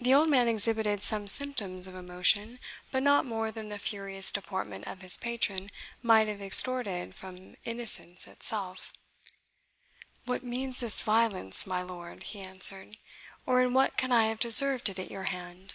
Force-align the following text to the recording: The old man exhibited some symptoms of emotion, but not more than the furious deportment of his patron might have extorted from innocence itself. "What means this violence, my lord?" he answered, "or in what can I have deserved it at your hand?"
The 0.00 0.14
old 0.14 0.30
man 0.30 0.46
exhibited 0.46 1.02
some 1.02 1.26
symptoms 1.26 1.88
of 1.88 1.96
emotion, 1.96 2.60
but 2.92 3.02
not 3.02 3.26
more 3.26 3.50
than 3.50 3.68
the 3.68 3.80
furious 3.80 4.30
deportment 4.30 4.86
of 4.86 5.00
his 5.00 5.16
patron 5.16 5.70
might 6.04 6.28
have 6.28 6.40
extorted 6.40 7.16
from 7.16 7.56
innocence 7.64 8.28
itself. 8.28 8.92
"What 10.24 10.44
means 10.44 10.78
this 10.78 11.02
violence, 11.02 11.66
my 11.66 11.82
lord?" 11.82 12.22
he 12.22 12.42
answered, 12.42 12.96
"or 13.44 13.60
in 13.60 13.74
what 13.74 13.96
can 13.96 14.12
I 14.12 14.26
have 14.28 14.38
deserved 14.38 14.88
it 14.88 15.00
at 15.00 15.10
your 15.10 15.24
hand?" 15.24 15.74